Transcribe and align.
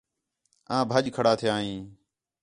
آں 0.75 0.83
ٻُجھ 0.89 1.09
کھڑا 1.15 1.33
تِھیا 1.39 1.55
ہیں 1.63 1.79